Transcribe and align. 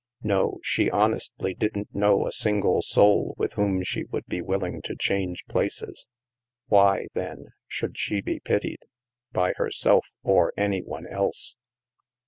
No, 0.23 0.57
she 0.63 0.89
honestly 0.89 1.53
didn't 1.53 1.93
know 1.93 2.25
a 2.25 2.31
single 2.31 2.81
soul 2.81 3.35
with 3.37 3.53
whom 3.53 3.83
she 3.83 4.05
would 4.05 4.25
be 4.25 4.41
willing 4.41 4.81
to 4.81 4.95
change 4.95 5.45
places. 5.45 6.07
Why, 6.69 7.09
then, 7.13 7.49
should 7.67 7.99
she 7.99 8.19
be 8.19 8.39
pitied— 8.39 8.79
by 9.31 9.53
herself 9.57 10.07
or 10.23 10.53
any 10.57 10.81
one 10.81 11.05
else? 11.05 11.55